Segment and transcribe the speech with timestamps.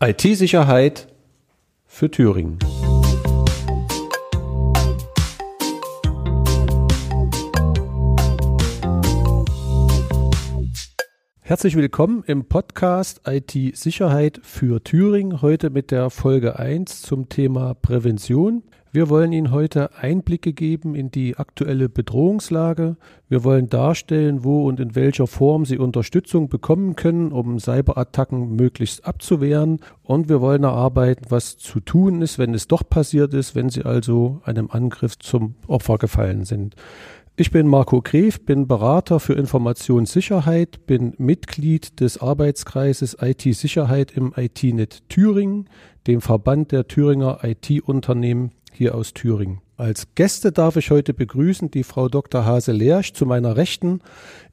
[0.00, 1.08] IT-Sicherheit
[1.84, 2.60] für Thüringen.
[11.40, 18.62] Herzlich willkommen im Podcast IT-Sicherheit für Thüringen, heute mit der Folge 1 zum Thema Prävention.
[18.90, 22.96] Wir wollen Ihnen heute Einblicke geben in die aktuelle Bedrohungslage.
[23.28, 29.04] Wir wollen darstellen, wo und in welcher Form Sie Unterstützung bekommen können, um Cyberattacken möglichst
[29.04, 29.80] abzuwehren.
[30.02, 33.84] Und wir wollen erarbeiten, was zu tun ist, wenn es doch passiert ist, wenn Sie
[33.84, 36.74] also einem Angriff zum Opfer gefallen sind.
[37.40, 45.08] Ich bin Marco Gref, bin Berater für Informationssicherheit, bin Mitglied des Arbeitskreises IT-Sicherheit im IT-Net
[45.08, 45.70] Thüringen,
[46.08, 49.60] dem Verband der Thüringer IT-Unternehmen hier aus Thüringen.
[49.76, 52.44] Als Gäste darf ich heute begrüßen die Frau Dr.
[52.44, 54.00] Hase-Lersch zu meiner Rechten,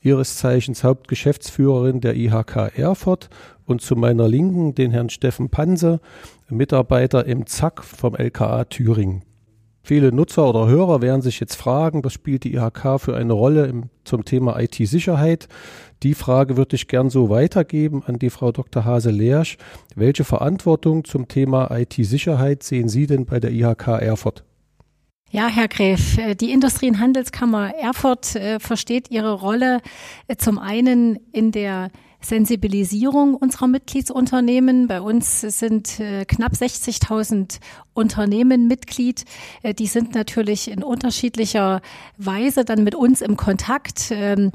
[0.02, 3.32] ihres Zeichens Hauptgeschäftsführerin der IHK Erfurt
[3.66, 6.02] und zu meiner Linken den Herrn Steffen Panse,
[6.50, 9.24] Mitarbeiter im ZAK vom LKA Thüringen.
[9.88, 13.68] Viele Nutzer oder Hörer werden sich jetzt fragen, was spielt die IHK für eine Rolle
[13.68, 15.48] im, zum Thema IT-Sicherheit?
[16.02, 18.84] Die Frage würde ich gern so weitergeben an die Frau Dr.
[18.84, 19.58] Hase-Lersch.
[19.96, 24.44] Welche Verantwortung zum Thema IT-Sicherheit sehen Sie denn bei der IHK Erfurt?
[25.30, 29.82] Ja, Herr Gräf, äh, die Industrie- und Handelskammer Erfurt äh, versteht ihre Rolle
[30.28, 31.92] äh, zum einen in der
[32.26, 34.88] Sensibilisierung unserer Mitgliedsunternehmen.
[34.88, 37.60] Bei uns sind äh, knapp 60.000
[37.94, 39.26] Unternehmen Mitglied.
[39.64, 41.82] Äh, die sind natürlich in unterschiedlicher
[42.18, 44.12] Weise dann mit uns im Kontakt.
[44.12, 44.52] Ähm,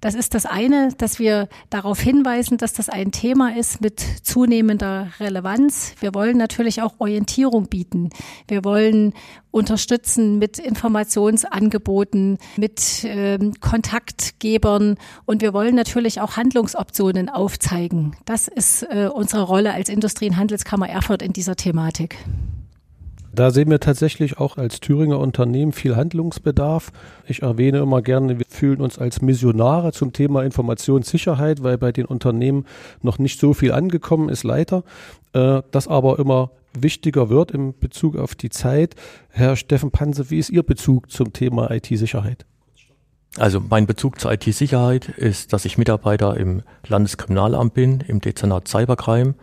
[0.00, 5.08] das ist das eine, dass wir darauf hinweisen, dass das ein Thema ist mit zunehmender
[5.20, 5.94] Relevanz.
[6.00, 8.10] Wir wollen natürlich auch Orientierung bieten.
[8.48, 9.14] Wir wollen
[9.52, 18.16] unterstützen mit Informationsangeboten, mit ähm, Kontaktgebern und wir wollen natürlich auch Handlungsoptionen aufzeigen.
[18.24, 22.16] Das ist äh, unsere Rolle als Industrie- und Handelskammer Erfurt in dieser Thematik.
[23.34, 26.92] Da sehen wir tatsächlich auch als Thüringer Unternehmen viel Handlungsbedarf.
[27.26, 32.04] Ich erwähne immer gerne, wir fühlen uns als Missionare zum Thema Informationssicherheit, weil bei den
[32.04, 32.66] Unternehmen
[33.00, 34.84] noch nicht so viel angekommen ist, leider.
[35.32, 38.96] Äh, das aber immer wichtiger wird im Bezug auf die Zeit.
[39.30, 42.44] Herr Steffen Panse, wie ist Ihr Bezug zum Thema IT-Sicherheit?
[43.38, 49.34] Also mein Bezug zur IT-Sicherheit ist, dass ich Mitarbeiter im Landeskriminalamt bin, im Dezernat Cybercrime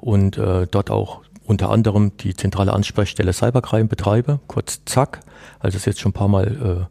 [0.00, 5.20] und äh, dort auch unter anderem die zentrale Ansprechstelle Cybercrime betreibe, kurz ZAC,
[5.58, 6.88] als es jetzt schon ein paar Mal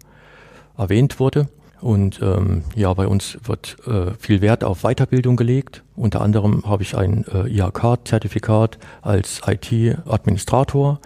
[0.77, 1.47] äh, erwähnt wurde.
[1.79, 5.83] Und ähm, ja, bei uns wird äh, viel Wert auf Weiterbildung gelegt.
[5.95, 10.99] Unter anderem habe ich ein äh, IHK-Zertifikat als IT-Administrator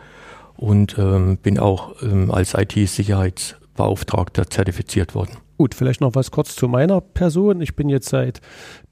[0.57, 2.55] und ähm, bin auch ähm, als
[3.75, 5.37] IT-Sicherheitsbeauftragter zertifiziert worden.
[5.57, 7.61] Gut, vielleicht noch was kurz zu meiner Person.
[7.61, 8.41] Ich bin jetzt seit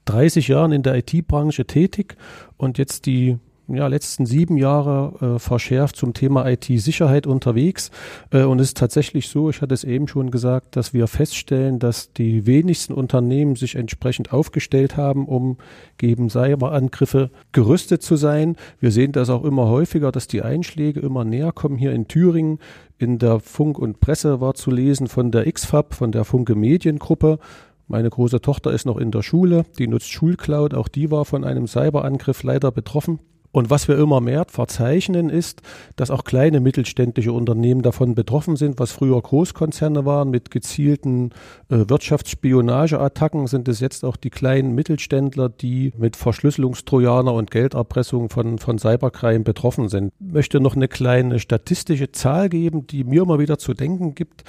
[0.06, 2.16] 30 Jahren in der IT-Branche tätig
[2.56, 7.90] und jetzt die ja, letzten sieben Jahre äh, verschärft zum Thema IT-Sicherheit unterwegs.
[8.30, 11.78] Äh, und es ist tatsächlich so, ich hatte es eben schon gesagt, dass wir feststellen,
[11.78, 15.56] dass die wenigsten Unternehmen sich entsprechend aufgestellt haben, um
[15.96, 18.56] gegen Cyberangriffe gerüstet zu sein.
[18.80, 21.78] Wir sehen das auch immer häufiger, dass die Einschläge immer näher kommen.
[21.78, 22.58] Hier in Thüringen
[23.04, 27.38] in der Funk und Presse war zu lesen von der XFAB, von der Funke Mediengruppe.
[27.86, 31.44] Meine große Tochter ist noch in der Schule, die nutzt Schulcloud, auch die war von
[31.44, 33.18] einem Cyberangriff leider betroffen.
[33.54, 35.62] Und was wir immer mehr verzeichnen, ist,
[35.94, 41.30] dass auch kleine mittelständische Unternehmen davon betroffen sind, was früher Großkonzerne waren mit gezielten
[41.68, 48.58] äh, Wirtschaftsspionageattacken, sind es jetzt auch die kleinen Mittelständler, die mit Verschlüsselungstrojaner und Gelderpressung von,
[48.58, 50.12] von Cybercrime betroffen sind.
[50.18, 54.42] Ich möchte noch eine kleine statistische Zahl geben, die mir immer wieder zu denken gibt.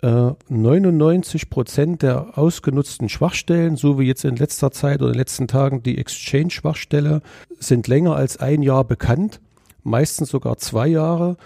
[0.00, 5.18] 99 äh, Prozent der ausgenutzten Schwachstellen, so wie jetzt in letzter Zeit oder in den
[5.18, 7.20] letzten Tagen die Exchange-Schwachstelle,
[7.58, 9.40] sind länger als ein Jahr bekannt,
[9.82, 11.36] meistens sogar zwei Jahre,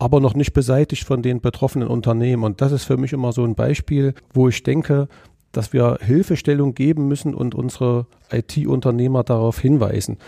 [0.00, 2.44] aber noch nicht beseitigt von den betroffenen Unternehmen.
[2.44, 5.08] Und das ist für mich immer so ein Beispiel, wo ich denke,
[5.52, 10.18] dass wir Hilfestellung geben müssen und unsere IT-Unternehmer darauf hinweisen.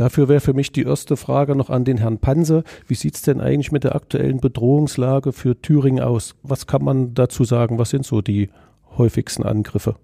[0.00, 2.64] Dafür wäre für mich die erste Frage noch an den Herrn Panse.
[2.86, 6.36] Wie sieht es denn eigentlich mit der aktuellen Bedrohungslage für Thüringen aus?
[6.42, 7.78] Was kann man dazu sagen?
[7.78, 8.48] Was sind so die
[8.96, 9.96] häufigsten Angriffe?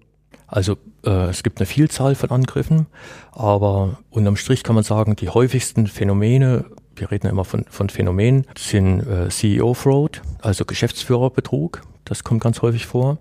[0.48, 2.88] Also äh, es gibt eine Vielzahl von Angriffen,
[3.32, 7.88] aber unterm Strich kann man sagen, die häufigsten Phänomene, wir reden ja immer von, von
[7.88, 13.16] Phänomenen, sind äh, CEO-Fraud, also Geschäftsführerbetrug, das kommt ganz häufig vor.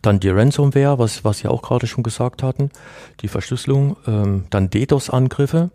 [0.00, 2.70] Dann die Ransomware, was, was Sie auch gerade schon gesagt hatten,
[3.20, 5.70] die Verschlüsselung, ähm, dann DDoS-Angriffe,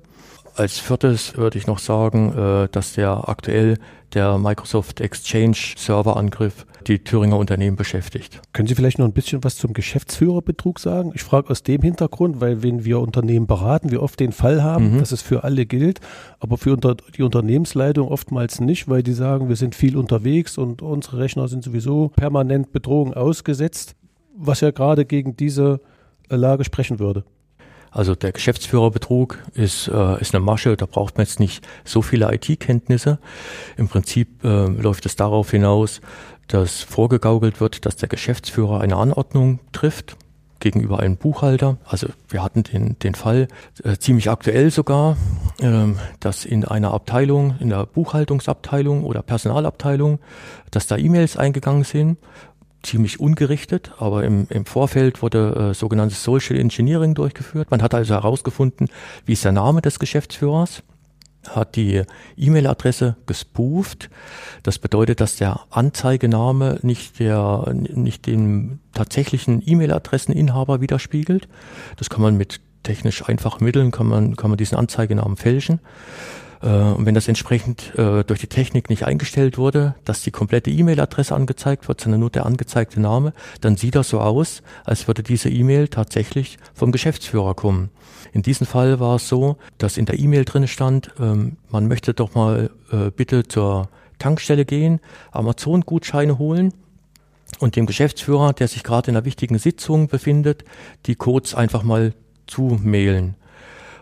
[0.56, 3.78] als viertes würde ich noch sagen, äh, dass der aktuell
[4.14, 8.42] der Microsoft Exchange Serverangriff die Thüringer Unternehmen beschäftigt.
[8.54, 11.12] Können Sie vielleicht noch ein bisschen was zum Geschäftsführerbetrug sagen?
[11.16, 14.94] Ich frage aus dem Hintergrund, weil wenn wir Unternehmen beraten, wir oft den Fall haben,
[14.94, 15.00] mhm.
[15.00, 16.00] dass es für alle gilt,
[16.40, 20.82] aber für unter, die Unternehmensleitung oftmals nicht, weil die sagen, wir sind viel unterwegs und
[20.82, 23.96] unsere Rechner sind sowieso permanent Bedrohung ausgesetzt,
[24.38, 25.82] was ja gerade gegen diese
[26.30, 27.24] Lage sprechen würde.
[27.96, 32.30] Also der Geschäftsführerbetrug ist, äh, ist eine Masche, da braucht man jetzt nicht so viele
[32.34, 33.20] IT-Kenntnisse.
[33.78, 36.02] Im Prinzip äh, läuft es darauf hinaus,
[36.50, 40.18] dass vorgegaukelt wird, dass der Geschäftsführer eine Anordnung trifft
[40.60, 41.78] gegenüber einem Buchhalter.
[41.86, 43.48] Also wir hatten den, den Fall
[43.86, 45.16] äh, ziemlich aktuell sogar,
[45.62, 50.20] ähm, dass in einer Abteilung, in der Buchhaltungsabteilung oder Personalabteilung,
[50.70, 52.18] dass da E-Mails eingegangen sind
[52.86, 57.72] ziemlich ungerichtet, aber im, im Vorfeld wurde äh, sogenanntes Social Engineering durchgeführt.
[57.72, 58.90] Man hat also herausgefunden,
[59.26, 60.84] wie ist der Name des Geschäftsführers,
[61.50, 62.04] hat die
[62.38, 64.10] E-Mail-Adresse gespooft.
[64.64, 71.48] Das bedeutet, dass der Anzeigename nicht der, nicht den tatsächlichen E-Mail-Adresseninhaber widerspiegelt.
[71.98, 75.80] Das kann man mit technisch einfachen Mitteln, kann man, kann man diesen Anzeigenamen fälschen.
[76.62, 80.72] Äh, und wenn das entsprechend äh, durch die Technik nicht eingestellt wurde, dass die komplette
[80.72, 85.24] E-Mail-Adresse angezeigt wird, sondern nur der angezeigte Name, dann sieht das so aus, als würde
[85.24, 87.90] diese E-Mail tatsächlich vom Geschäftsführer kommen.
[88.34, 92.14] In diesem Fall war es so, dass in der E-Mail drin stand, ähm, man möchte
[92.14, 95.00] doch mal äh, bitte zur Tankstelle gehen,
[95.32, 96.74] Amazon-Gutscheine holen
[97.60, 100.66] und dem Geschäftsführer, der sich gerade in einer wichtigen Sitzung befindet,
[101.06, 102.14] die Codes einfach mal
[102.48, 103.36] zumailen.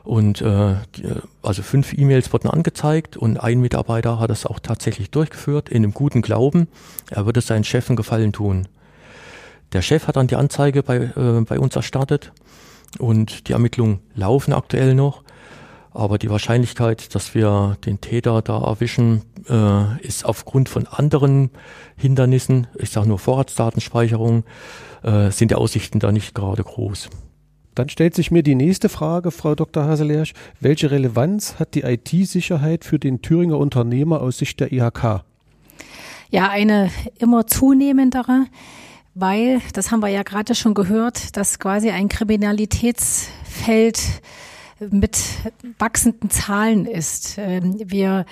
[0.03, 1.05] Und äh, die,
[1.41, 5.93] also fünf E-Mails wurden angezeigt und ein Mitarbeiter hat das auch tatsächlich durchgeführt in einem
[5.93, 6.67] guten Glauben.
[7.09, 8.67] Er würde seinen Chefen Gefallen tun.
[9.71, 12.33] Der Chef hat dann die Anzeige bei, äh, bei uns erstartet
[12.99, 15.23] und die Ermittlungen laufen aktuell noch.
[15.91, 21.51] Aber die Wahrscheinlichkeit, dass wir den Täter da erwischen, äh, ist aufgrund von anderen
[21.95, 24.43] Hindernissen, ich sage nur Vorratsdatenspeicherung,
[25.03, 27.09] äh, sind die Aussichten da nicht gerade groß.
[27.75, 29.85] Dann stellt sich mir die nächste Frage, Frau Dr.
[29.85, 30.33] Haselersch.
[30.59, 35.23] Welche Relevanz hat die IT-Sicherheit für den Thüringer Unternehmer aus Sicht der IHK?
[36.29, 36.89] Ja, eine
[37.19, 38.45] immer zunehmendere,
[39.15, 43.99] weil, das haben wir ja gerade schon gehört, dass quasi ein Kriminalitätsfeld
[44.89, 45.19] mit
[45.79, 47.37] wachsenden Zahlen ist.
[47.37, 48.25] Ähm, wir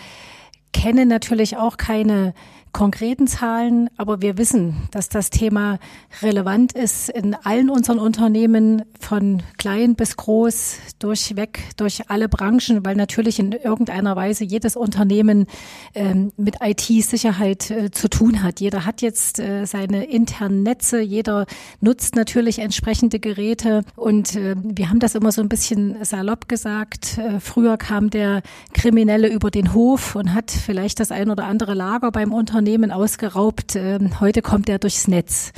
[0.74, 2.34] kennen natürlich auch keine
[2.72, 5.78] konkreten Zahlen, aber wir wissen, dass das Thema
[6.22, 12.96] relevant ist in allen unseren Unternehmen, von klein bis groß, durchweg, durch alle Branchen, weil
[12.96, 15.48] natürlich in irgendeiner Weise jedes Unternehmen
[15.96, 18.62] ähm, mit IT-Sicherheit äh, zu tun hat.
[18.62, 21.48] Jeder hat jetzt äh, seine internen Netze, jeder
[21.82, 27.18] nutzt natürlich entsprechende Geräte und äh, wir haben das immer so ein bisschen salopp gesagt.
[27.18, 31.74] Äh, früher kam der Kriminelle über den Hof und hat vielleicht das ein oder andere
[31.74, 33.76] Lager beim Unternehmen Unternehmen ausgeraubt.
[33.76, 35.52] Ähm, heute kommt er durchs Netz.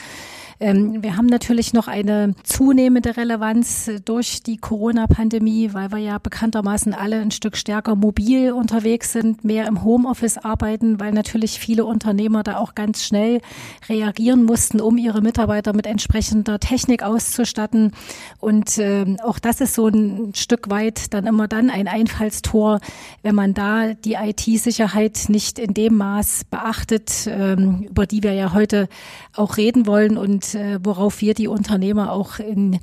[0.59, 6.17] Ähm, wir haben natürlich noch eine zunehmende Relevanz äh, durch die Corona-Pandemie, weil wir ja
[6.17, 11.85] bekanntermaßen alle ein Stück stärker mobil unterwegs sind, mehr im Homeoffice arbeiten, weil natürlich viele
[11.85, 13.41] Unternehmer da auch ganz schnell
[13.89, 17.91] reagieren mussten, um ihre Mitarbeiter mit entsprechender Technik auszustatten.
[18.39, 22.79] Und äh, auch das ist so ein Stück weit dann immer dann ein Einfallstor,
[23.21, 28.53] wenn man da die IT-Sicherheit nicht in dem Maß beachtet, ähm, über die wir ja
[28.53, 28.87] heute
[29.35, 32.79] auch reden wollen und äh, worauf wir die Unternehmer auch in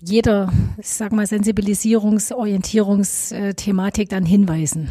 [0.00, 4.88] jeder, ich sag mal, Sensibilisierungs-, Orientierungsthematik dann hinweisen.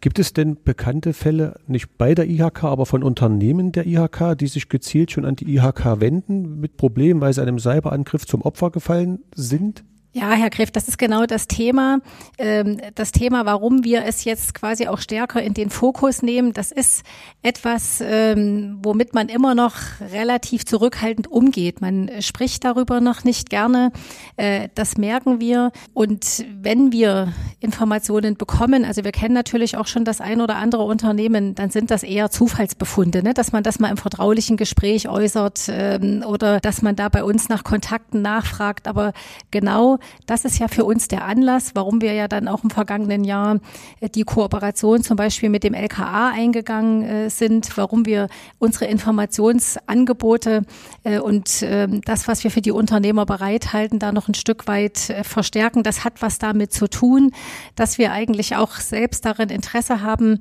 [0.00, 4.46] Gibt es denn bekannte Fälle, nicht bei der IHK, aber von Unternehmen der IHK, die
[4.46, 8.70] sich gezielt schon an die IHK wenden mit Problemen, weil sie einem Cyberangriff zum Opfer
[8.70, 9.84] gefallen sind?
[10.12, 12.00] Ja, Herr Greff, das ist genau das Thema.
[12.36, 16.72] Ähm, das Thema, warum wir es jetzt quasi auch stärker in den Fokus nehmen, das
[16.72, 17.04] ist
[17.42, 19.74] etwas, ähm, womit man immer noch
[20.12, 21.80] relativ zurückhaltend umgeht.
[21.80, 23.92] Man spricht darüber noch nicht gerne.
[24.36, 25.70] Äh, das merken wir.
[25.94, 30.82] Und wenn wir Informationen bekommen, also wir kennen natürlich auch schon das ein oder andere
[30.82, 33.32] Unternehmen, dann sind das eher Zufallsbefunde, ne?
[33.32, 37.48] dass man das mal im vertraulichen Gespräch äußert ähm, oder dass man da bei uns
[37.48, 38.88] nach Kontakten nachfragt.
[38.88, 39.12] Aber
[39.52, 43.24] genau das ist ja für uns der Anlass, warum wir ja dann auch im vergangenen
[43.24, 43.58] Jahr
[44.00, 48.28] äh, die Kooperation zum Beispiel mit dem LKA eingegangen äh, sind, warum wir
[48.58, 50.62] unsere Informationsangebote
[51.04, 54.98] äh, und ähm, das, was wir für die Unternehmer bereithalten, da noch ein Stück weit
[55.22, 55.82] verstärken.
[55.82, 57.32] Das hat was damit zu tun,
[57.76, 60.38] dass wir eigentlich auch selbst darin Interesse haben,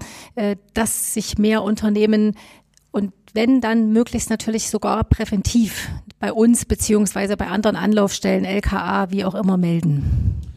[0.74, 2.36] dass sich mehr Unternehmen
[3.34, 9.36] wenn dann möglichst natürlich sogar präventiv bei uns beziehungsweise bei anderen Anlaufstellen, LKA, wie auch
[9.36, 10.49] immer melden.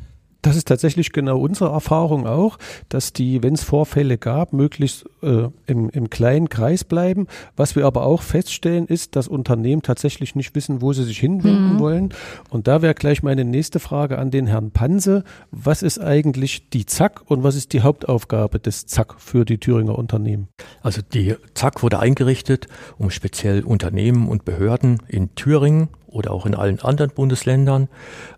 [0.42, 2.58] Das ist tatsächlich genau unsere Erfahrung auch,
[2.88, 7.28] dass die, wenn es Vorfälle gab, möglichst äh, im, im kleinen Kreis bleiben.
[7.56, 11.74] Was wir aber auch feststellen, ist, dass Unternehmen tatsächlich nicht wissen, wo sie sich hinwenden
[11.74, 11.78] mhm.
[11.78, 12.14] wollen.
[12.50, 15.22] Und da wäre gleich meine nächste Frage an den Herrn Panse.
[15.52, 19.96] Was ist eigentlich die ZAK und was ist die Hauptaufgabe des ZAK für die Thüringer
[19.96, 20.48] Unternehmen?
[20.82, 22.66] Also die ZAK wurde eingerichtet,
[22.98, 27.88] um speziell Unternehmen und Behörden in Thüringen oder auch in allen anderen Bundesländern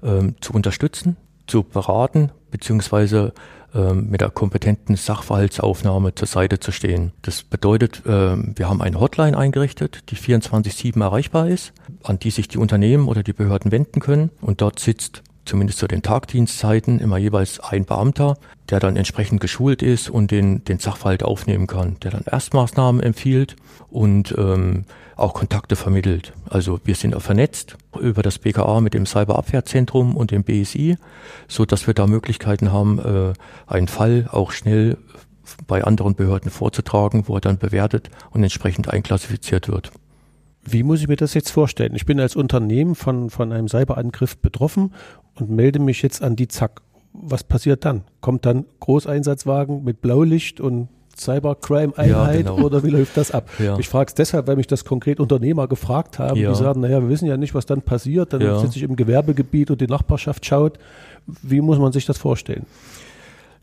[0.02, 1.16] ähm, zu unterstützen
[1.46, 3.32] zu beraten beziehungsweise
[3.74, 7.12] ähm, mit der kompetenten Sachverhaltsaufnahme zur Seite zu stehen.
[7.22, 11.72] Das bedeutet, ähm, wir haben eine Hotline eingerichtet, die 24-7 erreichbar ist,
[12.04, 14.30] an die sich die Unternehmen oder die Behörden wenden können.
[14.40, 18.36] Und dort sitzt zumindest zu den Tagdienstzeiten immer jeweils ein Beamter,
[18.70, 23.56] der dann entsprechend geschult ist und den, den Sachverhalt aufnehmen kann, der dann Erstmaßnahmen empfiehlt
[23.90, 24.84] und ähm,
[25.16, 26.32] auch Kontakte vermittelt.
[26.48, 30.96] Also wir sind auch vernetzt über das BKA mit dem Cyberabwehrzentrum und dem BSI,
[31.46, 33.32] so dass wir da Möglichkeiten haben, äh,
[33.66, 34.96] einen Fall auch schnell
[35.66, 39.92] bei anderen Behörden vorzutragen, wo er dann bewertet und entsprechend einklassifiziert wird.
[40.64, 41.94] Wie muss ich mir das jetzt vorstellen?
[41.94, 44.92] Ich bin als Unternehmen von, von einem Cyberangriff betroffen
[45.34, 46.80] und melde mich jetzt an die Zack.
[47.12, 48.02] Was passiert dann?
[48.20, 52.66] Kommt dann Großeinsatzwagen mit Blaulicht und Cybercrime-Einheit ja, genau.
[52.66, 53.48] oder wie läuft das ab?
[53.58, 53.78] Ja.
[53.78, 56.50] Ich frage es deshalb, weil mich das konkret Unternehmer gefragt haben, ja.
[56.50, 59.70] die sagen, naja, wir wissen ja nicht, was dann passiert, dann sitze ich im Gewerbegebiet
[59.70, 60.78] und die Nachbarschaft schaut.
[61.26, 62.66] Wie muss man sich das vorstellen?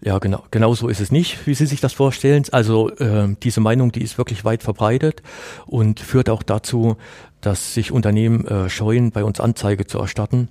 [0.04, 2.44] Ja, genau, genau so ist es nicht, wie Sie sich das vorstellen.
[2.52, 5.22] Also äh, diese Meinung, die ist wirklich weit verbreitet
[5.68, 6.98] und führt auch dazu,
[7.40, 10.50] dass sich Unternehmen äh, scheuen, bei uns Anzeige zu erstatten.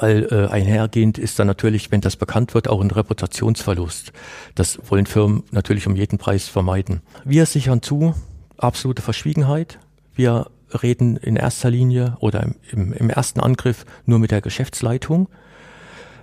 [0.00, 4.12] Weil äh, einhergehend ist dann natürlich, wenn das bekannt wird, auch ein Reputationsverlust.
[4.54, 7.02] Das wollen Firmen natürlich um jeden Preis vermeiden.
[7.24, 8.14] Wir sichern zu,
[8.56, 9.78] absolute Verschwiegenheit.
[10.14, 10.46] Wir
[10.82, 15.28] reden in erster Linie oder im, im ersten Angriff nur mit der Geschäftsleitung.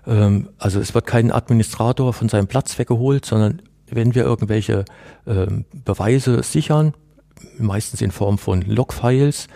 [0.07, 4.85] Ähm, also es wird kein Administrator von seinem Platz weggeholt, sondern wenn wir irgendwelche
[5.27, 6.93] ähm, Beweise sichern,
[7.57, 9.47] meistens in Form von Logfiles,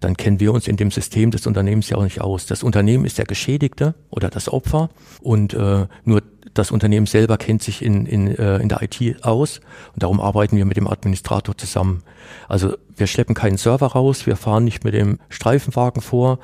[0.00, 2.46] dann kennen wir uns in dem System des Unternehmens ja auch nicht aus.
[2.46, 6.22] Das Unternehmen ist der Geschädigte oder das Opfer und äh, nur
[6.54, 9.60] das Unternehmen selber kennt sich in, in, äh, in der IT aus
[9.92, 12.02] und darum arbeiten wir mit dem Administrator zusammen.
[12.48, 16.38] Also wir schleppen keinen Server raus, wir fahren nicht mit dem Streifenwagen vor.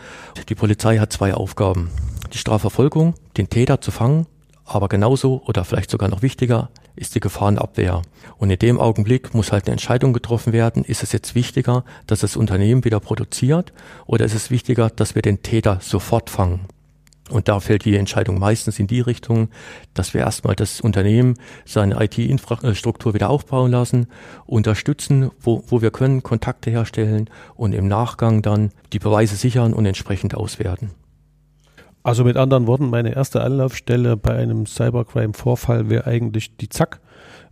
[0.49, 1.91] Die Polizei hat zwei Aufgaben.
[2.33, 4.27] Die Strafverfolgung, den Täter zu fangen,
[4.65, 8.03] aber genauso oder vielleicht sogar noch wichtiger, ist die Gefahrenabwehr.
[8.39, 12.21] Und in dem Augenblick muss halt eine Entscheidung getroffen werden, ist es jetzt wichtiger, dass
[12.21, 13.73] das Unternehmen wieder produziert
[14.07, 16.67] oder ist es wichtiger, dass wir den Täter sofort fangen?
[17.31, 19.49] Und da fällt die Entscheidung meistens in die Richtung,
[19.95, 21.35] dass wir erstmal das Unternehmen
[21.65, 24.09] seine IT-Infrastruktur wieder aufbauen lassen,
[24.47, 29.87] unterstützen, wo, wo wir können, Kontakte herstellen und im Nachgang dann die Beweise sichern und
[29.87, 30.91] entsprechend auswerten.
[32.03, 37.01] Also mit anderen Worten, meine erste Anlaufstelle bei einem Cybercrime-Vorfall wäre eigentlich die Zack,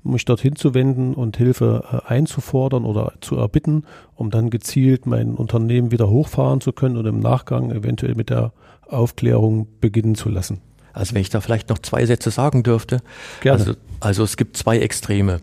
[0.03, 5.35] mich dorthin zu wenden und Hilfe äh, einzufordern oder zu erbitten, um dann gezielt mein
[5.35, 8.53] Unternehmen wieder hochfahren zu können und im Nachgang eventuell mit der
[8.87, 10.63] Aufklärung beginnen zu lassen.
[10.93, 13.01] Also wenn ich da vielleicht noch zwei Sätze sagen dürfte.
[13.41, 13.61] Gerne.
[13.61, 15.41] Also, also es gibt zwei Extreme.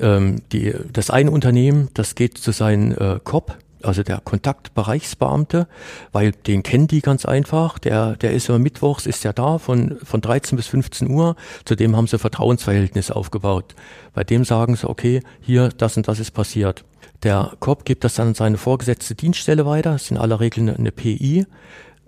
[0.00, 5.68] Ähm, die, das eine Unternehmen, das geht zu seinen äh, COP, also der Kontaktbereichsbeamte,
[6.12, 7.78] weil den kennen die ganz einfach.
[7.78, 11.36] Der, der ist immer mittwochs, ist ja da von, von 13 bis 15 Uhr.
[11.64, 13.74] Zudem haben sie Vertrauensverhältnisse aufgebaut.
[14.14, 16.84] Bei dem sagen sie, okay, hier, das und das ist passiert.
[17.22, 19.92] Der Cop gibt das dann an seine vorgesetzte Dienststelle weiter.
[19.92, 21.46] Das ist in aller Regel eine, eine PI.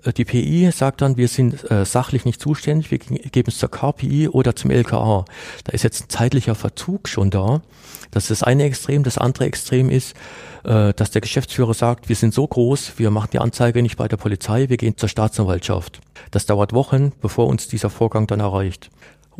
[0.05, 3.71] Äh, die PI sagt dann, wir sind äh, sachlich nicht zuständig, wir geben es zur
[3.71, 5.25] KPI oder zum LKA.
[5.65, 7.63] Da ist jetzt ein zeitlicher Verzug schon da.
[8.11, 9.05] Das ist das eine Extrem.
[9.05, 10.15] Das andere Extrem ist,
[10.65, 14.09] äh, dass der Geschäftsführer sagt, wir sind so groß, wir machen die Anzeige nicht bei
[14.09, 16.01] der Polizei, wir gehen zur Staatsanwaltschaft.
[16.31, 18.91] Das dauert Wochen, bevor uns dieser Vorgang dann erreicht.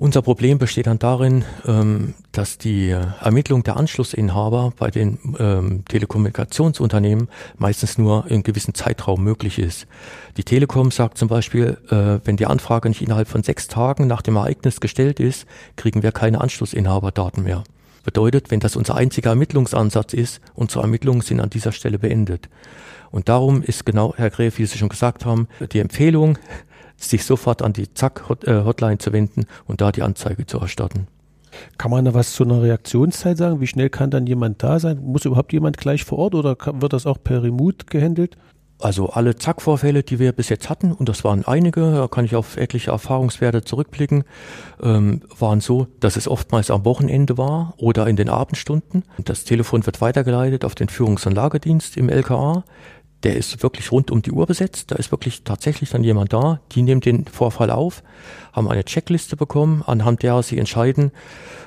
[0.01, 7.29] Unser Problem besteht dann darin, ähm, dass die Ermittlung der Anschlussinhaber bei den ähm, Telekommunikationsunternehmen
[7.59, 9.87] meistens nur in gewissen Zeitraum möglich ist.
[10.39, 14.23] Die Telekom sagt zum Beispiel, äh, wenn die Anfrage nicht innerhalb von sechs Tagen nach
[14.23, 17.63] dem Ereignis gestellt ist, kriegen wir keine Anschlussinhaberdaten mehr.
[18.03, 22.49] Bedeutet, wenn das unser einziger Ermittlungsansatz ist, unsere Ermittlungen sind an dieser Stelle beendet.
[23.11, 26.39] Und darum ist genau, Herr Gräf, wie Sie schon gesagt haben, die Empfehlung,
[27.01, 31.09] sich sofort an die Zack-Hotline zu wenden und da die Anzeige zu erstatten.
[31.79, 33.61] Kann man da was zu einer Reaktionszeit sagen?
[33.61, 35.01] Wie schnell kann dann jemand da sein?
[35.03, 38.37] Muss überhaupt jemand gleich vor Ort oder wird das auch per Remote gehandelt?
[38.81, 42.35] Also alle Zack-Vorfälle, die wir bis jetzt hatten, und das waren einige, da kann ich
[42.35, 44.25] auf etliche Erfahrungswerte zurückblicken,
[44.83, 49.05] ähm, waren so, dass es oftmals am Wochenende war oder in den Abendstunden.
[49.23, 52.65] Das Telefon wird weitergeleitet auf den Führungs- und Lagedienst im LKA.
[53.23, 54.91] Der ist wirklich rund um die Uhr besetzt.
[54.91, 56.61] Da ist wirklich tatsächlich dann jemand da.
[56.73, 58.03] Die nehmen den Vorfall auf,
[58.53, 61.13] haben eine Checkliste bekommen, anhand der sie entscheiden,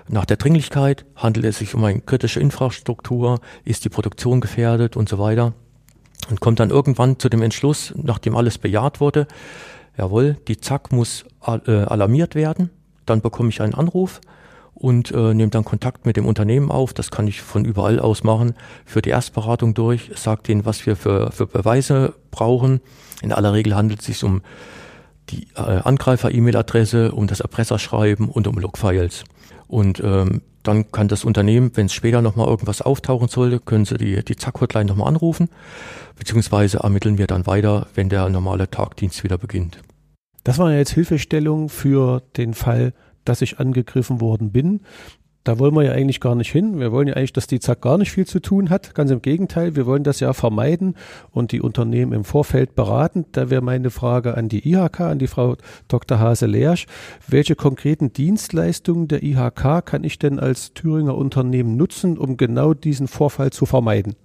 [0.07, 5.07] nach der Dringlichkeit, handelt es sich um eine kritische Infrastruktur, ist die Produktion gefährdet und
[5.07, 5.53] so weiter.
[6.29, 9.27] Und kommt dann irgendwann zu dem Entschluss, nachdem alles bejaht wurde,
[9.97, 12.69] jawohl, die Zack muss äh, alarmiert werden.
[13.05, 14.21] Dann bekomme ich einen Anruf
[14.73, 16.93] und äh, nehme dann Kontakt mit dem Unternehmen auf.
[16.93, 18.53] Das kann ich von überall aus machen.
[18.85, 22.81] Für die Erstberatung durch, sagt ihnen, was wir für, für Beweise brauchen.
[23.21, 24.41] In aller Regel handelt es sich um
[25.29, 29.23] die äh, Angreifer-E-Mail-Adresse, um das Erpresserschreiben und um Logfiles.
[29.67, 33.97] Und ähm, dann kann das Unternehmen, wenn es später nochmal irgendwas auftauchen sollte, können sie
[33.97, 35.49] die, die Zack-Hotline nochmal anrufen,
[36.17, 39.79] beziehungsweise ermitteln wir dann weiter, wenn der normale Tagdienst wieder beginnt.
[40.43, 42.93] Das war jetzt Hilfestellung für den Fall,
[43.25, 44.81] dass ich angegriffen worden bin.
[45.43, 46.79] Da wollen wir ja eigentlich gar nicht hin.
[46.79, 48.95] Wir wollen ja eigentlich, dass die Zack gar nicht viel zu tun hat.
[48.95, 50.95] Ganz im Gegenteil, wir wollen das ja vermeiden
[51.31, 53.25] und die Unternehmen im Vorfeld beraten.
[53.33, 55.57] Da wäre meine Frage an die IHK, an die Frau
[55.89, 56.17] Dr.
[56.17, 56.85] Hase-Lersch.
[57.27, 63.09] Welche konkreten Dienstleistungen der IHK kann ich denn als Thüringer Unternehmen nutzen, um genau diesen
[63.09, 64.15] Vorfall zu vermeiden?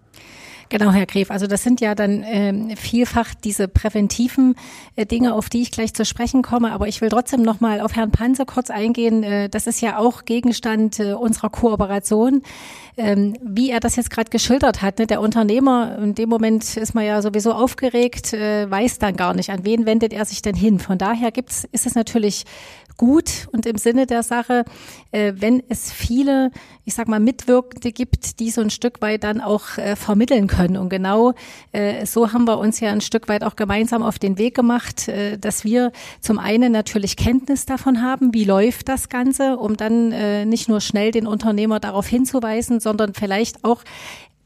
[0.70, 1.30] Genau, Herr Gref.
[1.30, 4.54] Also das sind ja dann ähm, vielfach diese präventiven
[4.96, 6.72] äh, Dinge, auf die ich gleich zu sprechen komme.
[6.72, 9.22] Aber ich will trotzdem noch mal auf Herrn Panzer kurz eingehen.
[9.22, 12.42] Äh, das ist ja auch Gegenstand äh, unserer Kooperation.
[12.98, 15.06] Ähm, wie er das jetzt gerade geschildert hat, ne?
[15.06, 19.50] der Unternehmer, in dem Moment ist man ja sowieso aufgeregt, äh, weiß dann gar nicht,
[19.50, 20.80] an wen wendet er sich denn hin.
[20.80, 22.44] Von daher gibt's, ist es natürlich
[22.98, 24.64] gut und im Sinne der Sache,
[25.12, 26.50] äh, wenn es viele,
[26.84, 30.76] ich sag mal, Mitwirkende gibt, die so ein Stück weit dann auch äh, vermitteln können.
[30.76, 31.32] Und genau
[31.72, 35.08] äh, so haben wir uns ja ein Stück weit auch gemeinsam auf den Weg gemacht,
[35.08, 40.12] äh, dass wir zum einen natürlich Kenntnis davon haben, wie läuft das Ganze, um dann
[40.12, 43.84] äh, nicht nur schnell den Unternehmer darauf hinzuweisen, sondern vielleicht auch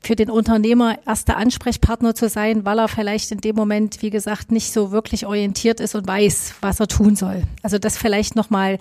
[0.03, 4.51] für den Unternehmer erster Ansprechpartner zu sein, weil er vielleicht in dem Moment, wie gesagt,
[4.51, 7.45] nicht so wirklich orientiert ist und weiß, was er tun soll.
[7.63, 8.79] Also das vielleicht nochmal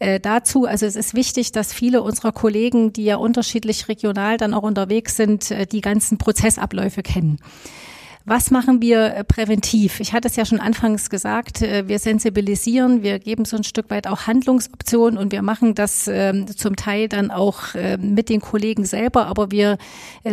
[0.00, 0.66] äh, dazu.
[0.66, 5.16] Also es ist wichtig, dass viele unserer Kollegen, die ja unterschiedlich regional dann auch unterwegs
[5.16, 7.38] sind, äh, die ganzen Prozessabläufe kennen.
[8.26, 10.00] Was machen wir äh, präventiv?
[10.00, 13.90] Ich hatte es ja schon anfangs gesagt, äh, wir sensibilisieren, wir geben so ein Stück
[13.90, 18.40] weit auch Handlungsoptionen und wir machen das ähm, zum Teil dann auch äh, mit den
[18.40, 19.76] Kollegen selber, aber wir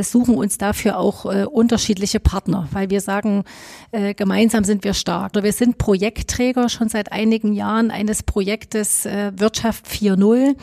[0.02, 3.44] suchen uns dafür auch unterschiedliche Partner, weil wir sagen,
[4.16, 5.34] gemeinsam sind wir stark.
[5.42, 10.56] Wir sind Projektträger schon seit einigen Jahren eines Projektes Wirtschaft 4.0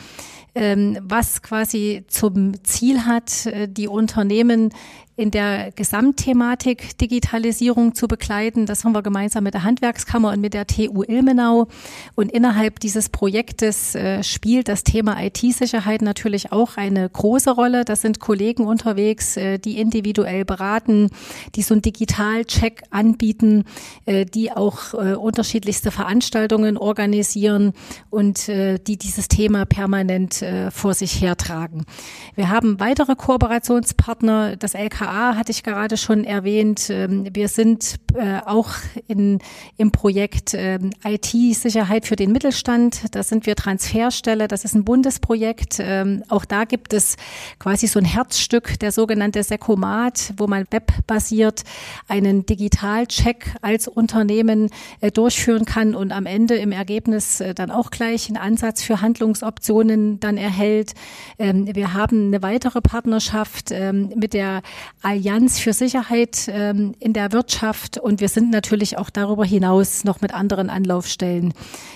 [0.55, 4.71] ähm, was quasi zum Ziel hat, die Unternehmen
[5.19, 8.65] in der Gesamtthematik Digitalisierung zu begleiten.
[8.65, 11.67] Das haben wir gemeinsam mit der Handwerkskammer und mit der TU Ilmenau.
[12.15, 17.83] Und innerhalb dieses Projektes äh, spielt das Thema IT-Sicherheit natürlich auch eine große Rolle.
[17.83, 21.09] Das sind Kollegen unterwegs, äh, die individuell beraten,
[21.55, 23.65] die so einen Digitalcheck anbieten,
[24.05, 27.73] äh, die auch äh, unterschiedlichste Veranstaltungen organisieren
[28.09, 31.83] und äh, die dieses Thema permanent äh, vor sich hertragen.
[32.35, 36.89] Wir haben weitere Kooperationspartner, das LKA BKA hatte ich gerade schon erwähnt.
[36.89, 38.69] Ähm, wir sind äh, auch
[39.07, 39.39] in,
[39.77, 43.15] im Projekt ähm, IT-Sicherheit für den Mittelstand.
[43.15, 44.47] Da sind wir Transferstelle.
[44.47, 45.77] Das ist ein Bundesprojekt.
[45.79, 47.17] Ähm, auch da gibt es
[47.57, 51.63] quasi so ein Herzstück, der sogenannte Sekomat, wo man webbasiert
[52.07, 54.69] einen Digitalcheck als Unternehmen
[55.01, 59.01] äh, durchführen kann und am Ende im Ergebnis äh, dann auch gleich einen Ansatz für
[59.01, 60.93] Handlungsoptionen dann erhält.
[61.37, 64.61] Wir haben eine weitere Partnerschaft mit der
[65.01, 70.19] Allianz für Sicherheit ähm, in der Wirtschaft und wir sind natürlich auch darüber hinaus noch
[70.21, 71.53] mit anderen Anlaufstellen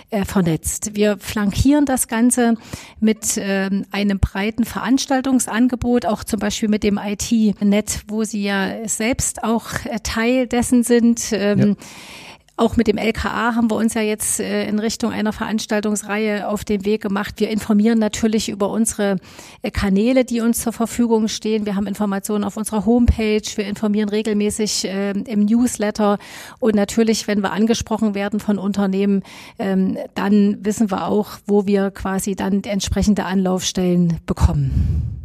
[0.09, 0.95] äh, vernetzt.
[0.95, 2.55] Wir flankieren das Ganze
[2.99, 9.43] mit ähm, einem breiten Veranstaltungsangebot, auch zum Beispiel mit dem IT-Net, wo Sie ja selbst
[9.43, 11.29] auch äh, Teil dessen sind.
[11.31, 11.75] Ähm, ja.
[12.55, 16.63] Auch mit dem LKA haben wir uns ja jetzt äh, in Richtung einer Veranstaltungsreihe auf
[16.63, 17.39] den Weg gemacht.
[17.39, 19.17] Wir informieren natürlich über unsere
[19.63, 21.65] äh, Kanäle, die uns zur Verfügung stehen.
[21.65, 23.41] Wir haben Informationen auf unserer Homepage.
[23.55, 26.19] Wir informieren regelmäßig äh, im Newsletter.
[26.59, 29.23] Und natürlich, wenn wir angesprochen werden von Unternehmen,
[29.57, 35.22] ähm, dann wissen wir auch, wo wir quasi dann entsprechende Anlaufstellen bekommen.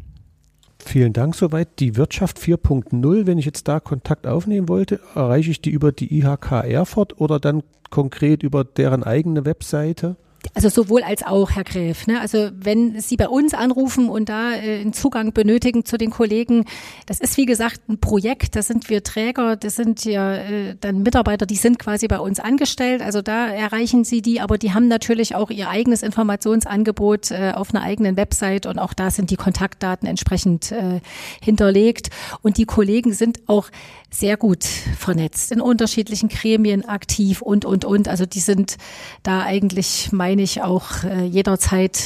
[0.89, 1.81] Vielen Dank soweit.
[1.81, 6.19] Die Wirtschaft 4.0, wenn ich jetzt da Kontakt aufnehmen wollte, erreiche ich die über die
[6.19, 10.17] IHK Erfurt oder dann konkret über deren eigene Webseite?
[10.55, 12.07] Also sowohl als auch, Herr Gräf.
[12.07, 12.21] Ne?
[12.21, 16.65] Also wenn Sie bei uns anrufen und da äh, einen Zugang benötigen zu den Kollegen,
[17.07, 21.03] das ist wie gesagt ein Projekt, da sind wir Träger, das sind ja äh, dann
[21.03, 23.03] Mitarbeiter, die sind quasi bei uns angestellt.
[23.03, 27.75] Also da erreichen Sie die, aber die haben natürlich auch ihr eigenes Informationsangebot äh, auf
[27.75, 31.01] einer eigenen Website und auch da sind die Kontaktdaten entsprechend äh,
[31.43, 32.11] hinterlegt.
[32.43, 33.71] Und die Kollegen sind auch
[34.11, 38.09] sehr gut vernetzt, in unterschiedlichen Gremien aktiv und, und, und.
[38.09, 38.79] Also die sind
[39.23, 41.99] da eigentlich, meine ich, auch äh, jederzeit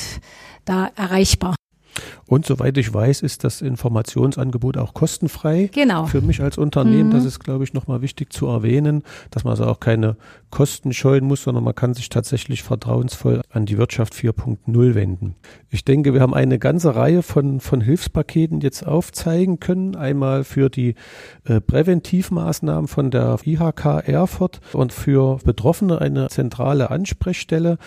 [0.65, 1.57] da erreichbar.
[2.27, 5.69] Und soweit ich weiß, ist das Informationsangebot auch kostenfrei.
[5.73, 6.07] Genau.
[6.07, 7.13] Für mich als Unternehmen, mhm.
[7.13, 10.17] das ist, glaube ich, nochmal wichtig zu erwähnen, dass man also auch keine
[10.51, 15.35] Kosten scheuen muss, sondern man kann sich tatsächlich vertrauensvoll an die Wirtschaft 4.0 wenden.
[15.69, 19.95] Ich denke, wir haben eine ganze Reihe von, von Hilfspaketen jetzt aufzeigen können.
[19.95, 20.95] Einmal für die
[21.45, 27.79] äh, Präventivmaßnahmen von der IHK Erfurt und für Betroffene eine zentrale Ansprechstelle.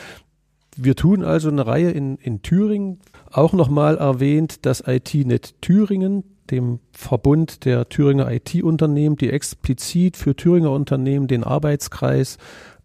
[0.78, 3.00] Wir tun also eine Reihe in, in Thüringen.
[3.32, 10.72] Auch nochmal erwähnt, dass IT-Net Thüringen, dem Verbund der Thüringer IT-Unternehmen, die explizit für Thüringer
[10.72, 12.38] Unternehmen den Arbeitskreis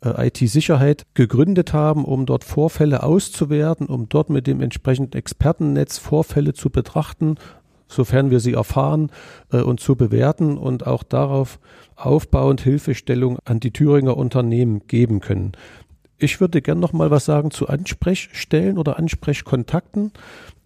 [0.05, 6.55] äh, IT-Sicherheit gegründet haben, um dort Vorfälle auszuwerten, um dort mit dem entsprechenden Expertennetz Vorfälle
[6.55, 7.37] zu betrachten,
[7.89, 9.11] sofern wir sie erfahren
[9.53, 11.59] äh, und zu bewerten und auch darauf
[11.97, 15.53] aufbauend Hilfestellung an die Thüringer Unternehmen geben können.
[16.23, 20.13] Ich würde gern noch mal was sagen zu Ansprechstellen oder Ansprechkontakten.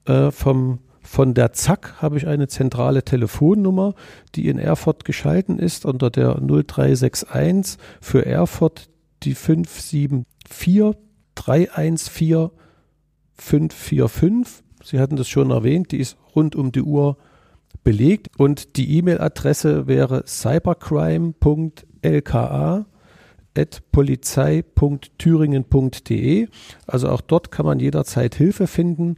[0.05, 3.95] Äh, vom, von der ZAK habe ich eine zentrale Telefonnummer,
[4.35, 8.91] die in Erfurt geschalten ist unter der 0361 für Erfurt
[9.23, 10.97] die 574
[11.37, 12.51] 314
[13.37, 14.65] 545.
[14.83, 17.17] Sie hatten das schon erwähnt, die ist rund um die Uhr
[17.85, 22.87] belegt und die E-Mail-Adresse wäre cybercrime.lka
[23.93, 26.49] polizei.thüringen.de.
[26.87, 29.17] Also auch dort kann man jederzeit Hilfe finden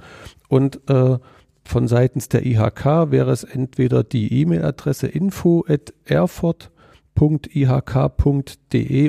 [0.48, 1.18] und äh,
[1.64, 6.70] von seitens der IHK wäre es entweder die E-Mail-Adresse info at erfurt.ihk.de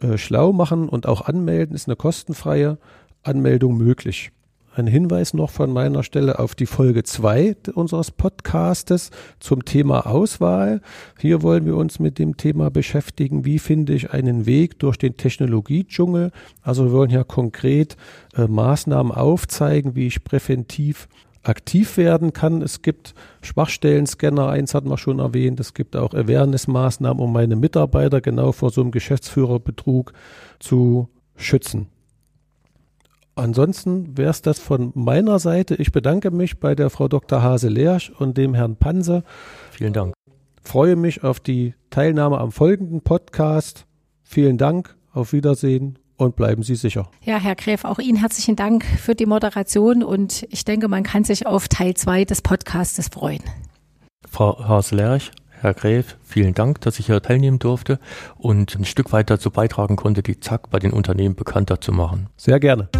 [0.00, 1.76] äh, schlau machen und auch anmelden.
[1.76, 2.78] Ist eine kostenfreie
[3.22, 4.32] Anmeldung möglich.
[4.72, 10.80] Ein Hinweis noch von meiner Stelle auf die Folge 2 unseres Podcastes zum Thema Auswahl.
[11.18, 15.16] Hier wollen wir uns mit dem Thema beschäftigen, wie finde ich einen Weg durch den
[15.16, 16.30] Technologiedschungel.
[16.62, 17.96] Also wir wollen ja konkret
[18.36, 21.08] äh, Maßnahmen aufzeigen, wie ich präventiv
[21.42, 22.62] aktiv werden kann.
[22.62, 25.58] Es gibt Schwachstellen-Scanner, eins hat man schon erwähnt.
[25.58, 30.12] Es gibt auch Awareness-Maßnahmen, um meine Mitarbeiter genau vor so einem Geschäftsführerbetrug
[30.60, 31.88] zu schützen.
[33.40, 35.74] Ansonsten wäre es das von meiner Seite.
[35.76, 37.42] Ich bedanke mich bei der Frau Dr.
[37.42, 39.24] Hase-Leersch und dem Herrn Panse.
[39.70, 40.12] Vielen Dank.
[40.62, 43.86] Freue mich auf die Teilnahme am folgenden Podcast.
[44.22, 47.10] Vielen Dank, auf Wiedersehen und bleiben Sie sicher.
[47.22, 51.24] Ja, Herr Gräf, auch Ihnen herzlichen Dank für die Moderation und ich denke, man kann
[51.24, 53.42] sich auf Teil 2 des Podcastes freuen.
[54.28, 58.00] Frau Hase-Lerch, Herr Gräf, vielen Dank, dass ich hier teilnehmen durfte
[58.36, 62.28] und ein Stück weit dazu beitragen konnte, die ZAK bei den Unternehmen bekannter zu machen.
[62.36, 62.90] Sehr gerne.